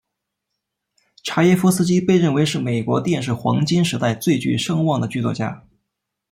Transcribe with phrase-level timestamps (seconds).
[1.21, 5.67] 查耶夫斯基被认为是美国电视黄金时代最具声望的剧作家。